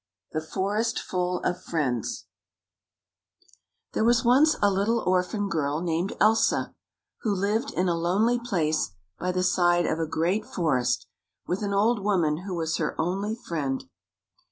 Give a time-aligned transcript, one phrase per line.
[0.31, 2.25] The Forest Full of Friends T
[3.99, 6.73] HERE was once a little orphan girl named Elsa,
[7.19, 11.05] who lived in a lonely place by the side of a great forest,
[11.45, 13.87] with an old woman who was her only friend.